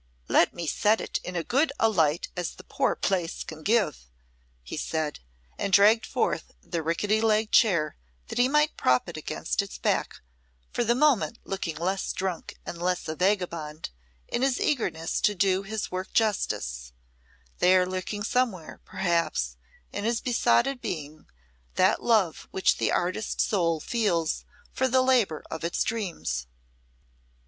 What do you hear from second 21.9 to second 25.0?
love which the artist soul feels for